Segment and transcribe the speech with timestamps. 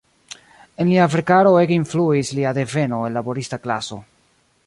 [0.83, 4.01] En lia verkaro ege influis lia deveno el laborista klaso.